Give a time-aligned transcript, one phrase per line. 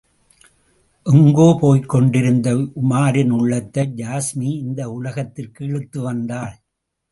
[1.05, 6.55] எங்கோ போய்க் கொண்டிருந்த உமாரின் உள்ளத்தை யாஸ்மி இந்த உலகத்திற்கு இழுத்து வந்தாள்.